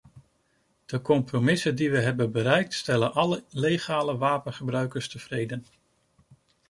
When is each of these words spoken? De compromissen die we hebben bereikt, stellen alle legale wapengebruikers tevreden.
De 0.85 1.01
compromissen 1.01 1.75
die 1.75 1.91
we 1.91 1.99
hebben 1.99 2.31
bereikt, 2.31 2.73
stellen 2.73 3.13
alle 3.13 3.43
legale 3.49 4.17
wapengebruikers 4.17 5.09
tevreden. 5.09 5.65